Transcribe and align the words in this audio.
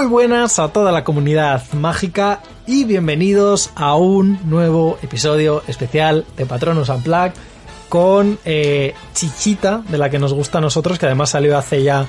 Muy 0.00 0.08
buenas 0.08 0.58
a 0.58 0.72
toda 0.72 0.92
la 0.92 1.04
comunidad 1.04 1.62
mágica 1.74 2.40
y 2.66 2.84
bienvenidos 2.84 3.68
a 3.74 3.96
un 3.96 4.38
nuevo 4.48 4.96
episodio 5.02 5.62
especial 5.68 6.24
de 6.38 6.46
Patronos 6.46 6.88
Unplugged 6.88 7.34
con 7.90 8.38
eh, 8.46 8.94
Chichita, 9.12 9.82
de 9.86 9.98
la 9.98 10.08
que 10.08 10.18
nos 10.18 10.32
gusta 10.32 10.56
a 10.56 10.62
nosotros, 10.62 10.98
que 10.98 11.04
además 11.04 11.28
salió 11.28 11.58
hace 11.58 11.82
ya 11.82 12.06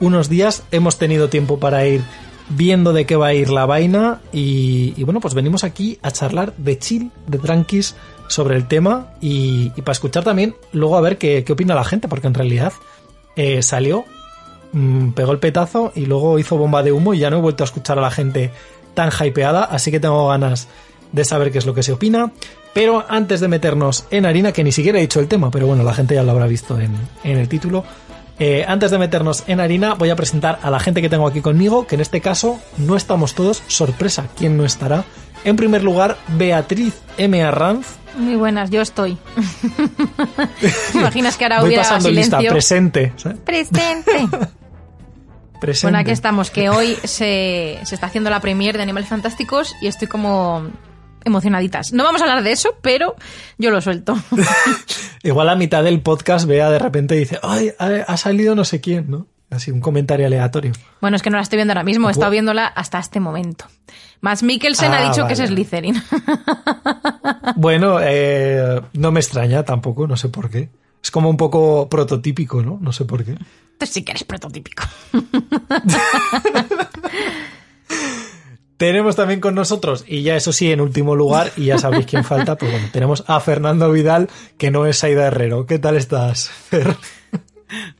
unos 0.00 0.30
días. 0.30 0.62
Hemos 0.70 0.96
tenido 0.96 1.28
tiempo 1.28 1.58
para 1.58 1.86
ir 1.86 2.00
viendo 2.48 2.94
de 2.94 3.04
qué 3.04 3.14
va 3.14 3.26
a 3.26 3.34
ir 3.34 3.50
la 3.50 3.66
vaina 3.66 4.22
y, 4.32 5.04
bueno, 5.04 5.20
pues 5.20 5.34
venimos 5.34 5.64
aquí 5.64 5.98
a 6.00 6.12
charlar 6.12 6.56
de 6.56 6.78
chill, 6.78 7.10
de 7.26 7.36
tranquis 7.36 7.94
sobre 8.26 8.56
el 8.56 8.66
tema 8.68 9.12
y, 9.20 9.70
y 9.76 9.82
para 9.82 9.92
escuchar 9.92 10.24
también 10.24 10.56
luego 10.72 10.96
a 10.96 11.02
ver 11.02 11.18
qué, 11.18 11.44
qué 11.44 11.52
opina 11.52 11.74
la 11.74 11.84
gente, 11.84 12.08
porque 12.08 12.26
en 12.26 12.32
realidad 12.32 12.72
eh, 13.36 13.60
salió 13.60 14.06
mm, 14.74 15.12
pegó 15.12 15.32
el 15.32 15.38
petazo 15.38 15.90
y 15.94 16.04
luego 16.04 16.38
hizo 16.38 16.58
bomba 16.58 16.82
de 16.82 16.92
humo 16.92 17.14
y 17.14 17.18
ya 17.20 17.30
no 17.30 17.38
he 17.38 17.40
vuelto 17.40 17.64
a 17.64 17.66
escuchar 17.66 17.98
a 17.98 18.02
la 18.02 18.10
gente 18.10 18.50
tan 18.94 19.10
hypeada, 19.10 19.64
así 19.64 19.90
que 19.90 19.98
tengo 20.00 20.28
ganas 20.28 20.68
de 21.12 21.24
saber 21.24 21.50
qué 21.50 21.58
es 21.58 21.66
lo 21.66 21.74
que 21.74 21.82
se 21.82 21.92
opina. 21.92 22.30
Pero 22.74 23.04
antes 23.08 23.40
de 23.40 23.46
meternos 23.48 24.04
en 24.10 24.26
harina, 24.26 24.50
que 24.52 24.64
ni 24.64 24.72
siquiera 24.72 24.98
he 24.98 25.02
dicho 25.02 25.20
el 25.20 25.28
tema, 25.28 25.50
pero 25.50 25.66
bueno, 25.68 25.82
la 25.84 25.94
gente 25.94 26.14
ya 26.16 26.22
lo 26.24 26.32
habrá 26.32 26.46
visto 26.48 26.78
en, 26.80 26.92
en 27.22 27.38
el 27.38 27.48
título. 27.48 27.84
eh, 28.40 28.64
antes 28.66 28.90
de 28.90 28.98
meternos 28.98 29.44
en 29.46 29.60
harina, 29.60 29.94
voy 29.94 30.10
a 30.10 30.16
presentar 30.16 30.58
a 30.60 30.70
la 30.70 30.80
gente 30.80 31.00
que 31.00 31.08
tengo 31.08 31.26
aquí 31.28 31.40
conmigo, 31.40 31.86
que 31.86 31.94
en 31.94 32.00
este 32.00 32.20
caso 32.20 32.58
no 32.78 32.96
estamos 32.96 33.34
todos. 33.36 33.62
Sorpresa, 33.68 34.26
¿quién 34.36 34.56
no 34.56 34.64
estará? 34.64 35.04
En 35.44 35.54
primer 35.56 35.84
lugar, 35.84 36.16
Beatriz 36.36 36.94
M. 37.16 37.40
Arranz. 37.44 37.86
Muy 38.16 38.34
buenas, 38.36 38.70
yo 38.70 38.80
estoy. 38.80 39.18
¿Te 40.92 40.98
imaginas 40.98 41.36
que 41.36 41.44
ahora 41.44 41.58
Voy 41.60 41.68
hubiera 41.68 41.82
pasando 41.82 42.08
silencio? 42.08 42.38
lista, 42.38 42.52
presente. 42.52 43.12
¿sabes? 43.16 43.38
Presente. 43.44 44.28
Presente. 45.64 45.86
Bueno, 45.86 45.98
aquí 45.98 46.10
estamos, 46.10 46.50
que 46.50 46.68
hoy 46.68 46.94
se, 47.04 47.78
se 47.84 47.94
está 47.94 48.08
haciendo 48.08 48.28
la 48.28 48.40
premiere 48.40 48.76
de 48.76 48.82
Animales 48.82 49.08
Fantásticos 49.08 49.74
y 49.80 49.86
estoy 49.86 50.08
como 50.08 50.68
emocionaditas. 51.24 51.94
No 51.94 52.04
vamos 52.04 52.20
a 52.20 52.24
hablar 52.24 52.42
de 52.42 52.52
eso, 52.52 52.76
pero 52.82 53.16
yo 53.56 53.70
lo 53.70 53.80
suelto. 53.80 54.14
Igual 55.22 55.48
a 55.48 55.56
mitad 55.56 55.82
del 55.82 56.02
podcast 56.02 56.46
vea 56.46 56.68
de 56.70 56.78
repente 56.78 57.16
y 57.16 57.20
dice, 57.20 57.38
ay, 57.42 57.70
ha 57.78 58.16
salido 58.18 58.54
no 58.54 58.66
sé 58.66 58.82
quién, 58.82 59.10
¿no? 59.10 59.26
Así 59.50 59.70
un 59.70 59.80
comentario 59.80 60.26
aleatorio. 60.26 60.72
Bueno, 61.00 61.16
es 61.16 61.22
que 61.22 61.30
no 61.30 61.36
la 61.38 61.42
estoy 61.42 61.56
viendo 61.56 61.72
ahora 61.72 61.84
mismo, 61.84 62.08
he 62.08 62.12
estado 62.12 62.30
viéndola 62.30 62.66
hasta 62.66 62.98
este 62.98 63.20
momento. 63.20 63.66
Más 64.20 64.42
Mikkelsen 64.42 64.92
Ah, 64.92 64.98
ha 64.98 65.08
dicho 65.08 65.26
que 65.26 65.32
es. 65.32 65.38
Slytherin. 65.38 66.02
Bueno, 67.56 67.98
eh, 68.02 68.80
no 68.94 69.12
me 69.12 69.20
extraña 69.20 69.62
tampoco, 69.62 70.06
no 70.06 70.16
sé 70.16 70.28
por 70.28 70.50
qué. 70.50 70.70
Es 71.04 71.10
como 71.10 71.28
un 71.28 71.36
poco 71.36 71.86
prototípico, 71.88 72.62
¿no? 72.62 72.78
No 72.80 72.90
sé 72.92 73.04
por 73.04 73.22
qué. 73.24 73.36
Tú 73.78 73.86
sí 73.86 74.02
que 74.02 74.12
eres 74.12 74.24
prototípico. 74.24 74.84
Tenemos 78.76 79.14
también 79.14 79.40
con 79.40 79.54
nosotros, 79.54 80.04
y 80.08 80.22
ya 80.22 80.34
eso 80.34 80.52
sí, 80.52 80.72
en 80.72 80.80
último 80.80 81.14
lugar, 81.14 81.52
y 81.56 81.66
ya 81.66 81.78
sabéis 81.78 82.06
quién 82.06 82.24
falta, 82.24 82.56
pues 82.56 82.72
bueno, 82.72 82.88
tenemos 82.92 83.22
a 83.28 83.38
Fernando 83.40 83.90
Vidal, 83.92 84.28
que 84.58 84.70
no 84.72 84.84
es 84.86 85.04
Aida 85.04 85.26
Herrero. 85.28 85.64
¿Qué 85.66 85.78
tal 85.78 85.96
estás, 85.96 86.48
Fer? 86.48 86.96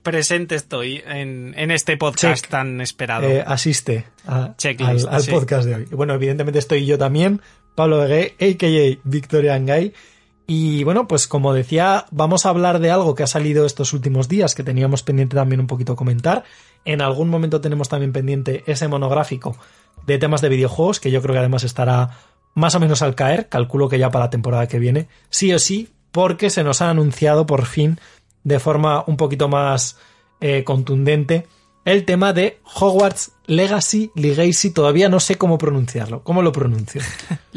presente 0.02 0.54
estoy 0.56 1.02
en, 1.06 1.54
en 1.56 1.70
este 1.70 1.96
podcast 1.96 2.42
Check. 2.42 2.50
tan 2.50 2.80
esperado. 2.80 3.26
Eh, 3.28 3.42
asiste 3.46 4.06
a- 4.26 4.54
al, 4.80 5.08
al 5.08 5.22
sí. 5.22 5.30
podcast 5.30 5.66
de 5.66 5.74
hoy. 5.76 5.84
Bueno, 5.92 6.14
evidentemente 6.14 6.58
estoy 6.58 6.84
yo 6.86 6.98
también, 6.98 7.40
Pablo 7.74 7.98
Vegué, 8.00 8.34
a.k.a. 8.40 8.98
Victoria 9.04 9.54
Angay. 9.54 9.92
Y 10.46 10.84
bueno, 10.84 11.08
pues 11.08 11.26
como 11.26 11.54
decía, 11.54 12.06
vamos 12.10 12.44
a 12.44 12.50
hablar 12.50 12.78
de 12.78 12.90
algo 12.90 13.14
que 13.14 13.22
ha 13.22 13.26
salido 13.26 13.64
estos 13.64 13.92
últimos 13.92 14.28
días, 14.28 14.54
que 14.54 14.62
teníamos 14.62 15.02
pendiente 15.02 15.36
también 15.36 15.60
un 15.60 15.66
poquito 15.66 15.96
comentar. 15.96 16.44
En 16.84 17.00
algún 17.00 17.30
momento 17.30 17.60
tenemos 17.60 17.88
también 17.88 18.12
pendiente 18.12 18.62
ese 18.66 18.88
monográfico 18.88 19.56
de 20.06 20.18
temas 20.18 20.42
de 20.42 20.50
videojuegos, 20.50 21.00
que 21.00 21.10
yo 21.10 21.22
creo 21.22 21.32
que 21.32 21.38
además 21.38 21.64
estará 21.64 22.10
más 22.54 22.74
o 22.74 22.80
menos 22.80 23.00
al 23.00 23.14
caer, 23.14 23.48
calculo 23.48 23.88
que 23.88 23.98
ya 23.98 24.10
para 24.10 24.26
la 24.26 24.30
temporada 24.30 24.68
que 24.68 24.78
viene, 24.78 25.08
sí 25.30 25.52
o 25.52 25.58
sí, 25.58 25.88
porque 26.12 26.50
se 26.50 26.62
nos 26.62 26.82
ha 26.82 26.90
anunciado 26.90 27.46
por 27.46 27.64
fin 27.64 27.98
de 28.44 28.60
forma 28.60 29.02
un 29.06 29.16
poquito 29.16 29.48
más 29.48 29.96
eh, 30.40 30.62
contundente 30.62 31.46
el 31.84 32.04
tema 32.04 32.32
de 32.32 32.60
Hogwarts 32.76 33.32
Legacy, 33.46 34.10
Legacy, 34.14 34.70
todavía 34.70 35.08
no 35.08 35.20
sé 35.20 35.36
cómo 35.36 35.58
pronunciarlo. 35.58 36.22
¿Cómo 36.22 36.42
lo 36.42 36.52
pronuncio? 36.52 37.02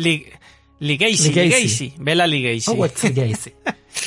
Lig- 0.80 1.00
Ligacy, 1.00 1.30
Ligacy. 1.34 1.62
Ligacy, 1.62 1.94
Vela 1.98 2.28
Ligacy. 2.28 2.72
Hogwarts 2.72 3.04
Legacy. 3.04 3.54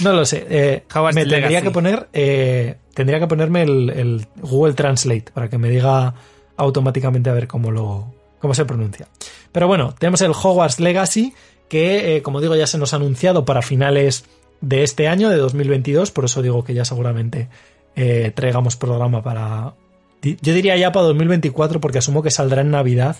No 0.04 0.12
lo 0.12 0.24
sé. 0.24 0.46
eh, 0.48 0.84
me 1.12 1.26
tendría 1.26 1.62
que 1.62 1.70
poner, 1.72 2.08
eh, 2.12 2.76
tendría 2.94 3.18
que 3.18 3.26
ponerme 3.26 3.62
el, 3.62 3.90
el 3.90 4.26
Google 4.40 4.74
Translate 4.74 5.26
para 5.34 5.48
que 5.50 5.58
me 5.58 5.68
diga 5.68 6.14
automáticamente 6.56 7.28
a 7.28 7.32
ver 7.32 7.48
cómo 7.48 7.70
lo, 7.72 8.06
cómo 8.38 8.54
se 8.54 8.64
pronuncia. 8.64 9.08
Pero 9.50 9.66
bueno, 9.66 9.92
tenemos 9.98 10.20
el 10.20 10.30
Hogwarts 10.30 10.78
Legacy 10.78 11.34
que, 11.68 12.16
eh, 12.16 12.22
como 12.22 12.40
digo, 12.40 12.54
ya 12.54 12.68
se 12.68 12.78
nos 12.78 12.92
ha 12.92 12.96
anunciado 12.96 13.44
para 13.44 13.62
finales 13.62 14.24
de 14.60 14.84
este 14.84 15.08
año, 15.08 15.28
de 15.28 15.36
2022. 15.38 16.12
Por 16.12 16.24
eso 16.26 16.40
digo 16.40 16.62
que 16.62 16.72
ya 16.72 16.84
seguramente 16.84 17.48
eh, 17.96 18.30
traigamos 18.34 18.76
programa 18.76 19.22
para, 19.24 19.74
yo 20.22 20.54
diría 20.54 20.76
ya 20.76 20.92
para 20.92 21.06
2024 21.06 21.80
porque 21.80 21.98
asumo 21.98 22.22
que 22.22 22.30
saldrá 22.30 22.60
en 22.62 22.70
Navidad. 22.70 23.16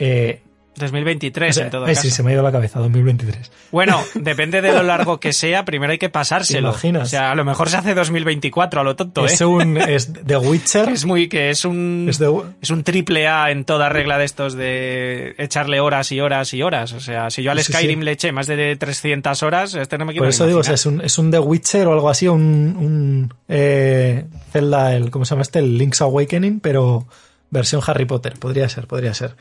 Eh, 0.00 0.40
2023 0.76 1.50
o 1.50 1.52
sea, 1.52 1.64
en 1.64 1.70
todo 1.70 1.84
ay, 1.84 1.94
caso. 1.94 2.02
sí, 2.02 2.10
se 2.10 2.22
me 2.22 2.30
ha 2.30 2.34
ido 2.34 2.42
la 2.42 2.50
cabeza, 2.52 2.78
2023. 2.80 3.50
Bueno, 3.70 4.00
depende 4.14 4.62
de 4.62 4.72
lo 4.72 4.82
largo 4.82 5.20
que 5.20 5.32
sea, 5.32 5.64
primero 5.64 5.92
hay 5.92 5.98
que 5.98 6.08
pasárselo. 6.08 6.70
¿Te 6.70 6.72
imaginas? 6.88 7.02
O 7.02 7.06
sea, 7.10 7.30
a 7.30 7.34
lo 7.34 7.44
mejor 7.44 7.68
se 7.68 7.76
hace 7.76 7.94
2024 7.94 8.80
a 8.80 8.84
lo 8.84 8.96
tonto, 8.96 9.24
Es 9.26 9.40
¿eh? 9.40 9.44
un 9.44 9.76
es 9.76 10.12
The 10.26 10.36
Witcher. 10.38 10.88
Es 10.88 11.04
muy 11.04 11.28
que 11.28 11.50
es 11.50 11.64
un 11.64 12.06
Es 12.08 12.18
de- 12.18 12.32
es 12.60 12.70
un 12.70 12.84
triple 12.84 13.28
A 13.28 13.50
en 13.50 13.64
toda 13.64 13.88
regla 13.90 14.16
de 14.18 14.24
estos 14.24 14.54
de 14.54 15.34
echarle 15.38 15.80
horas 15.80 16.10
y 16.12 16.20
horas 16.20 16.52
y 16.54 16.62
horas. 16.62 16.92
O 16.94 17.00
sea, 17.00 17.28
si 17.30 17.42
yo 17.42 17.50
al 17.50 17.58
Sí, 17.58 17.64
sí. 17.64 17.72
Skyrim 17.72 18.00
le 18.00 18.12
eché 18.12 18.32
más 18.32 18.46
de 18.46 18.74
300 18.76 19.42
horas, 19.42 19.74
este 19.74 19.98
no 19.98 20.06
me 20.06 20.12
quiero 20.12 20.24
Por 20.24 20.30
eso 20.30 20.46
digo, 20.46 20.60
o 20.60 20.64
sea, 20.64 20.74
es 20.74 20.86
un, 20.86 21.00
es 21.00 21.18
un 21.18 21.30
The 21.30 21.38
Witcher 21.38 21.86
o 21.86 21.92
algo 21.92 22.08
así, 22.08 22.28
un, 22.28 22.40
un 22.42 23.34
eh, 23.48 24.24
Zelda, 24.52 24.94
el, 24.96 25.10
¿cómo 25.10 25.24
se 25.26 25.30
llama 25.34 25.42
este? 25.42 25.58
El 25.58 25.76
Link's 25.76 26.00
Awakening, 26.00 26.60
pero 26.60 27.06
versión 27.50 27.82
Harry 27.86 28.04
Potter. 28.06 28.34
Podría 28.38 28.68
ser, 28.68 28.86
podría 28.86 29.12
ser. 29.14 29.36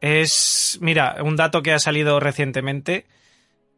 Es, 0.00 0.78
mira, 0.80 1.16
un 1.22 1.36
dato 1.36 1.62
que 1.62 1.72
ha 1.72 1.78
salido 1.78 2.20
recientemente, 2.20 3.06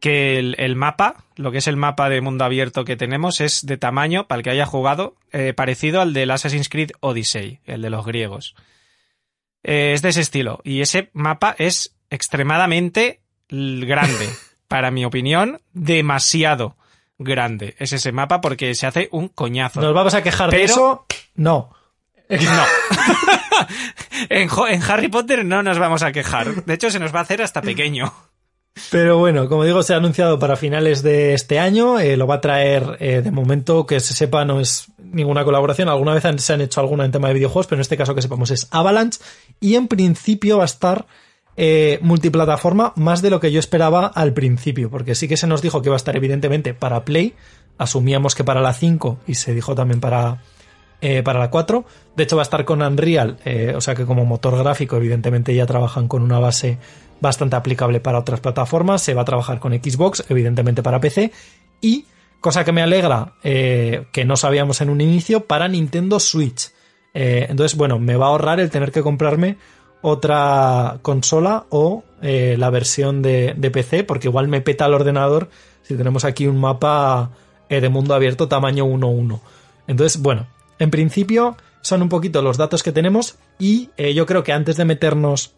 que 0.01 0.39
el, 0.39 0.57
el 0.59 0.77
mapa, 0.77 1.25
lo 1.37 1.53
que 1.53 1.59
es 1.59 1.67
el 1.69 1.77
mapa 1.77 2.09
de 2.09 2.21
mundo 2.21 2.45
abierto 2.45 2.85
que 2.85 2.97
tenemos, 2.97 3.41
es 3.41 3.65
de 3.65 3.77
tamaño, 3.77 4.27
para 4.27 4.39
el 4.39 4.45
que 4.45 4.51
haya 4.51 4.67
jugado, 4.67 5.17
eh, 5.33 5.53
parecido 5.55 6.01
al 6.01 6.13
del 6.13 6.31
Assassin's 6.31 6.69
Creed 6.69 6.91
Odyssey, 7.01 7.61
el 7.65 7.83
de 7.83 7.91
los 7.91 8.05
griegos. 8.05 8.55
Eh, 9.63 9.93
es 9.95 10.03
de 10.03 10.11
ese 10.11 10.21
estilo. 10.21 10.61
Y 10.65 10.81
ese 10.81 11.11
mapa 11.13 11.55
es 11.59 11.97
extremadamente 12.11 13.21
grande. 13.49 14.29
para 14.69 14.91
mi 14.91 15.05
opinión, 15.05 15.61
demasiado 15.73 16.77
grande. 17.19 17.75
Es 17.79 17.93
ese 17.93 18.13
mapa 18.13 18.41
porque 18.41 18.75
se 18.75 18.87
hace 18.87 19.09
un 19.13 19.29
coñazo. 19.29 19.81
¿Nos 19.81 19.95
vamos 19.95 20.15
a 20.15 20.23
quejar 20.23 20.51
de 20.51 20.57
Pero- 20.57 20.65
eso? 20.65 21.07
No. 21.35 21.71
No. 22.29 22.63
en, 24.29 24.49
Harry 24.89 25.09
Potter 25.09 25.45
no 25.45 25.63
nos 25.63 25.79
vamos 25.79 26.03
a 26.03 26.13
quejar. 26.13 26.65
De 26.65 26.75
hecho, 26.75 26.91
se 26.91 26.99
nos 26.99 27.15
va 27.15 27.21
a 27.21 27.23
hacer 27.23 27.43
hasta 27.43 27.63
pequeño. 27.63 28.13
Pero 28.91 29.19
bueno, 29.19 29.49
como 29.49 29.65
digo, 29.65 29.83
se 29.83 29.95
ha 29.95 29.97
anunciado 29.97 30.39
para 30.39 30.57
finales 30.57 31.03
de 31.03 31.33
este 31.35 31.59
año. 31.59 31.99
eh, 31.99 32.17
lo 32.17 32.27
va 32.27 32.37
a 32.37 32.41
traer, 32.41 32.97
eh, 33.01 33.23
de 33.23 33.31
momento, 33.31 33.87
que 33.87 34.01
se 34.01 34.13
sepa, 34.13 34.45
no 34.45 34.61
es 34.61 34.87
ninguna 34.99 35.45
colaboración. 35.45 35.89
Alguna 35.89 36.13
vez 36.15 36.25
han- 36.27 36.39
se 36.39 36.53
han 36.53 36.61
hecho 36.61 36.81
alguna 36.81 37.05
en 37.05 37.13
tema 37.13 37.29
de 37.29 37.35
videojuegos, 37.35 37.67
pero 37.67 37.79
en 37.79 37.83
este 37.83 37.97
caso 37.97 38.15
que 38.15 38.21
sepamos 38.23 38.51
es 38.51 38.69
Avalanche. 38.71 39.21
Y 39.61 39.77
en 39.77 39.89
principio 39.89 40.59
va 40.59 40.65
a 40.65 40.67
estar 40.67 41.07
eh, 41.59 41.99
multiplataforma 42.03 42.93
más 42.97 43.23
de 43.23 43.31
lo 43.31 43.41
que 43.41 43.51
yo 43.51 43.59
esperaba 43.61 44.09
al 44.09 44.35
principio, 44.35 44.91
porque 44.91 45.15
sí 45.15 45.27
que 45.27 45.39
se 45.39 45.47
nos 45.47 45.63
dijo 45.63 45.81
que 45.81 45.89
va 45.89 45.97
a 45.97 45.97
estar 45.97 46.15
evidentemente 46.15 46.75
para 46.75 47.03
Play. 47.07 47.33
Asumíamos 47.79 48.35
que 48.35 48.45
para 48.45 48.61
la 48.61 48.75
5 48.75 49.21
y 49.27 49.37
se 49.37 49.55
dijo 49.55 49.75
también 49.75 50.01
para, 50.01 50.43
eh, 51.09 51.23
para 51.23 51.39
la 51.39 51.51
4. 51.51 51.85
De 52.17 52.25
hecho, 52.25 52.35
va 52.35 52.43
a 52.43 52.51
estar 52.51 52.65
con 52.65 52.83
Unreal, 52.83 53.39
eh, 53.45 53.75
o 53.77 53.81
sea 53.81 53.95
que 53.95 54.05
como 54.05 54.25
motor 54.25 54.59
gráfico, 54.59 54.97
evidentemente 54.97 55.55
ya 55.55 55.65
trabajan 55.65 56.09
con 56.09 56.21
una 56.21 56.41
base 56.41 56.79
bastante 57.21 57.55
aplicable 57.55 58.01
para 58.01 58.19
otras 58.19 58.41
plataformas. 58.41 59.03
Se 59.03 59.15
va 59.15 59.23
a 59.23 59.25
trabajar 59.25 59.61
con 59.61 59.73
Xbox, 59.73 60.25
evidentemente 60.29 60.83
para 60.83 60.99
PC. 60.99 61.31
Y, 61.81 62.07
cosa 62.41 62.65
que 62.65 62.73
me 62.73 62.83
alegra, 62.83 63.35
eh, 63.45 64.07
que 64.11 64.25
no 64.25 64.37
sabíamos 64.37 64.81
en 64.81 64.91
un 64.91 65.01
inicio, 65.01 65.45
para 65.45 65.69
Nintendo 65.69 66.19
Switch. 66.19 66.73
Entonces, 67.15 67.79
bueno, 67.79 68.01
me 68.01 68.17
va 68.17 68.27
a 68.27 68.29
ahorrar 68.31 68.59
el 68.59 68.69
tener 68.69 68.91
que 68.91 69.01
comprarme 69.01 69.57
otra 70.03 70.99
consola 71.01 71.65
o 71.71 72.03
la 72.21 72.69
versión 72.69 73.23
de, 73.23 73.55
de 73.57 73.71
PC, 73.71 74.05
porque 74.05 74.29
igual 74.29 74.49
me 74.49 74.61
peta 74.61 74.85
el 74.85 74.93
ordenador 74.93 75.49
si 75.83 75.97
tenemos 75.97 76.27
aquí 76.27 76.47
un 76.47 76.59
mapa 76.61 77.31
de 77.71 77.89
mundo 77.89 78.13
abierto 78.13 78.49
tamaño 78.49 78.85
1.1. 78.85 79.41
Entonces, 79.87 80.21
bueno, 80.21 80.47
en 80.79 80.91
principio 80.91 81.57
son 81.81 82.03
un 82.03 82.09
poquito 82.09 82.43
los 82.43 82.57
datos 82.57 82.83
que 82.83 82.93
tenemos 82.93 83.37
y 83.59 83.91
eh, 83.97 84.13
yo 84.15 84.27
creo 84.27 84.43
que 84.43 84.53
antes 84.53 84.77
de 84.77 84.85
meternos 84.85 85.55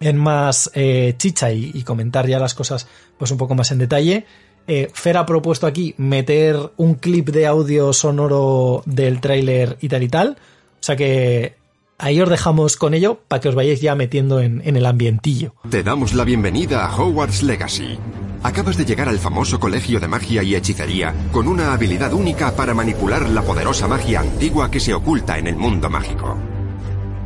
en 0.00 0.16
más 0.16 0.70
eh, 0.74 1.14
chicha 1.16 1.52
y, 1.52 1.82
comentar 1.84 2.26
ya 2.26 2.38
las 2.38 2.54
cosas 2.54 2.88
pues 3.18 3.30
un 3.30 3.38
poco 3.38 3.54
más 3.54 3.70
en 3.70 3.78
detalle, 3.78 4.26
eh, 4.66 4.90
Fer 4.92 5.16
ha 5.16 5.26
propuesto 5.26 5.66
aquí 5.66 5.94
meter 5.96 6.56
un 6.76 6.94
clip 6.94 7.28
de 7.28 7.46
audio 7.46 7.92
sonoro 7.92 8.82
del 8.84 9.20
tráiler 9.20 9.76
y 9.80 9.88
tal 9.88 10.02
y 10.02 10.08
tal. 10.08 10.36
O 10.80 10.84
sea 10.84 10.96
que 10.96 11.54
ahí 12.02 12.20
os 12.20 12.28
dejamos 12.28 12.76
con 12.76 12.94
ello 12.94 13.20
para 13.28 13.40
que 13.40 13.48
os 13.48 13.54
vayáis 13.54 13.80
ya 13.80 13.94
metiendo 13.94 14.40
en, 14.40 14.60
el 14.64 14.84
ambientillo. 14.84 15.54
Te 15.70 15.82
damos 15.82 16.12
la 16.12 16.24
bienvenida 16.24 16.84
a 16.84 16.94
Hogwarts 16.94 17.42
Legacy. 17.44 17.96
Acabas 18.42 18.76
de 18.76 18.84
llegar 18.84 19.08
al 19.08 19.20
famoso 19.20 19.60
colegio 19.60 20.00
de 20.00 20.08
magia 20.08 20.42
y 20.42 20.56
hechicería 20.56 21.14
con 21.30 21.46
una 21.46 21.72
habilidad 21.72 22.12
única 22.12 22.56
para 22.56 22.74
manipular 22.74 23.28
la 23.28 23.42
poderosa 23.42 23.86
magia 23.86 24.20
antigua 24.20 24.68
que 24.68 24.80
se 24.80 24.92
oculta 24.92 25.38
en 25.38 25.46
el 25.46 25.54
mundo 25.54 25.88
mágico. 25.88 26.36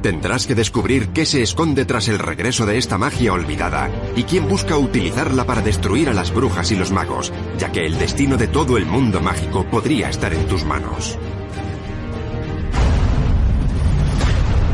Tendrás 0.02 0.46
que 0.46 0.54
descubrir 0.54 1.08
qué 1.08 1.24
se 1.24 1.42
esconde 1.42 1.86
tras 1.86 2.08
el 2.08 2.18
regreso 2.18 2.66
de 2.66 2.76
esta 2.76 2.98
magia 2.98 3.32
olvidada 3.32 3.90
y 4.14 4.24
quién 4.24 4.46
busca 4.46 4.76
utilizarla 4.76 5.46
para 5.46 5.62
destruir 5.62 6.10
a 6.10 6.14
las 6.14 6.32
brujas 6.34 6.70
y 6.70 6.76
los 6.76 6.92
magos, 6.92 7.32
ya 7.58 7.72
que 7.72 7.86
el 7.86 7.98
destino 7.98 8.36
de 8.36 8.46
todo 8.46 8.76
el 8.76 8.84
mundo 8.84 9.20
mágico 9.22 9.64
podría 9.64 10.10
estar 10.10 10.34
en 10.34 10.46
tus 10.46 10.64
manos. 10.64 11.18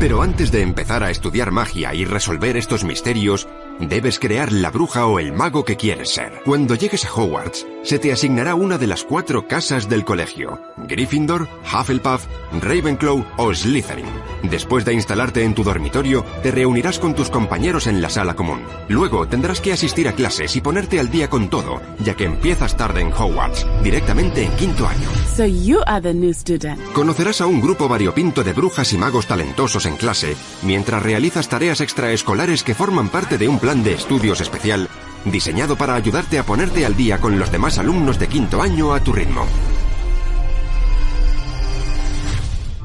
Pero 0.03 0.21
antes 0.21 0.51
de 0.51 0.61
empezar 0.61 1.01
a 1.01 1.11
estudiar 1.11 1.51
magia 1.51 1.93
y 1.93 2.03
resolver 2.03 2.57
estos 2.57 2.83
misterios, 2.83 3.47
debes 3.87 4.19
crear 4.19 4.51
la 4.51 4.69
bruja 4.69 5.05
o 5.05 5.19
el 5.19 5.33
mago 5.33 5.65
que 5.65 5.77
quieres 5.77 6.13
ser. 6.13 6.41
Cuando 6.45 6.75
llegues 6.75 7.05
a 7.05 7.13
Hogwarts, 7.13 7.65
se 7.83 7.99
te 7.99 8.11
asignará 8.11 8.55
una 8.55 8.77
de 8.77 8.87
las 8.87 9.03
cuatro 9.03 9.47
casas 9.47 9.89
del 9.89 10.05
colegio: 10.05 10.61
Gryffindor, 10.87 11.47
Hufflepuff, 11.63 12.25
Ravenclaw 12.61 13.25
o 13.37 13.53
Slytherin. 13.53 14.05
Después 14.43 14.85
de 14.85 14.93
instalarte 14.93 15.43
en 15.43 15.53
tu 15.53 15.63
dormitorio, 15.63 16.25
te 16.41 16.51
reunirás 16.51 16.99
con 16.99 17.15
tus 17.15 17.29
compañeros 17.29 17.87
en 17.87 18.01
la 18.01 18.09
sala 18.09 18.35
común. 18.35 18.61
Luego 18.89 19.27
tendrás 19.27 19.61
que 19.61 19.73
asistir 19.73 20.07
a 20.07 20.13
clases 20.13 20.55
y 20.55 20.61
ponerte 20.61 20.99
al 20.99 21.09
día 21.09 21.29
con 21.29 21.49
todo, 21.49 21.81
ya 21.99 22.15
que 22.15 22.25
empiezas 22.25 22.75
tarde 22.75 23.01
en 23.01 23.13
Hogwarts, 23.13 23.65
directamente 23.83 24.43
en 24.43 24.51
quinto 24.53 24.87
año. 24.87 25.07
So 25.35 25.45
you 25.45 25.79
are 25.87 26.01
the 26.01 26.13
new 26.13 26.33
student. 26.33 26.79
Conocerás 26.93 27.41
a 27.41 27.47
un 27.47 27.61
grupo 27.61 27.87
variopinto 27.87 28.43
de 28.43 28.53
brujas 28.53 28.91
y 28.93 28.97
magos 28.97 29.27
talentosos 29.27 29.85
en 29.85 29.95
clase, 29.95 30.35
mientras 30.61 31.01
realizas 31.01 31.49
tareas 31.49 31.81
extraescolares 31.81 32.63
que 32.63 32.75
forman 32.75 33.09
parte 33.09 33.37
de 33.37 33.47
un 33.47 33.59
plan 33.59 33.72
de 33.81 33.93
estudios 33.93 34.41
especial 34.41 34.87
diseñado 35.25 35.75
para 35.75 35.95
ayudarte 35.95 36.37
a 36.37 36.43
ponerte 36.43 36.85
al 36.85 36.95
día 36.95 37.19
con 37.19 37.39
los 37.39 37.51
demás 37.51 37.79
alumnos 37.79 38.19
de 38.19 38.27
quinto 38.27 38.61
año 38.61 38.93
a 38.93 38.99
tu 38.99 39.13
ritmo. 39.13 39.45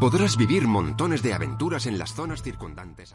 Podrás 0.00 0.37
vivir 0.37 0.67
montones 0.67 1.23
de 1.23 1.35
aventuras 1.35 1.87
en 1.87 1.99
las 1.99 2.14
zonas 2.14 2.43
circundantes. 2.43 3.14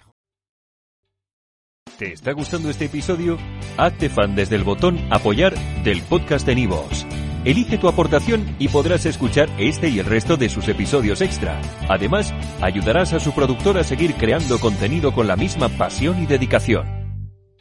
¿Te 1.98 2.12
está 2.12 2.34
gustando 2.34 2.70
este 2.70 2.86
episodio? 2.86 3.38
Hazte 3.78 4.10
fan 4.10 4.36
desde 4.36 4.56
el 4.56 4.64
botón 4.64 5.00
Apoyar 5.12 5.56
del 5.84 6.02
podcast 6.04 6.46
de 6.46 6.56
Nivos. 6.56 7.06
Elige 7.46 7.78
tu 7.78 7.88
aportación 7.88 8.56
y 8.58 8.68
podrás 8.70 9.06
escuchar 9.06 9.50
este 9.58 9.90
y 9.90 10.00
el 10.00 10.06
resto 10.06 10.38
de 10.38 10.50
sus 10.50 10.68
episodios 10.68 11.22
extra. 11.22 11.62
Además, 11.90 12.34
ayudarás 12.62 13.14
a 13.14 13.20
su 13.20 13.34
productor 13.34 13.78
a 13.78 13.84
seguir 13.84 14.16
creando 14.16 14.60
contenido 14.60 15.14
con 15.14 15.28
la 15.28 15.36
misma 15.36 15.70
pasión 15.70 16.22
y 16.22 16.26
dedicación. 16.26 17.03